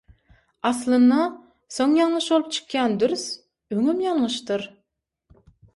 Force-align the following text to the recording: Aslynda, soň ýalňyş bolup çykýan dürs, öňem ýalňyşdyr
Aslynda, 0.69 1.19
soň 1.77 1.93
ýalňyş 1.99 2.31
bolup 2.35 2.49
çykýan 2.57 2.99
dürs, 3.05 3.29
öňem 3.79 4.05
ýalňyşdyr 4.09 4.71